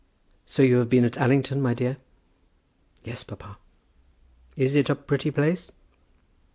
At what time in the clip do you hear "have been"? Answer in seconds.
0.77-1.05